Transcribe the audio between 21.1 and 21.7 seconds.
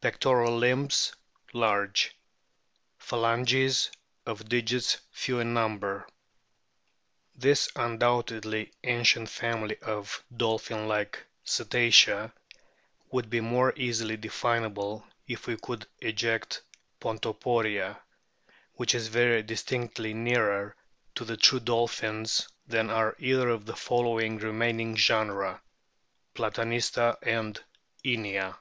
to the true